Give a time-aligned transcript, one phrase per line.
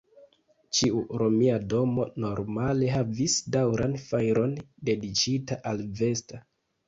[0.77, 4.57] Ĉiu romia domo normale havis daŭran fajron
[4.91, 6.41] dediĉita al Vesta.